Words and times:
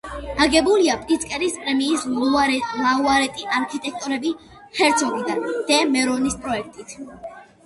აგებულია 0.43 0.93
პრიცკერის 1.01 1.57
პრემიის 1.65 2.05
ლაურეატი 2.13 3.45
არქიტექტორები 3.59 4.33
ჰერცოგი 4.81 5.23
და 5.29 5.37
დე 5.69 5.79
მერონის 5.93 6.41
პროექტით. 6.49 6.99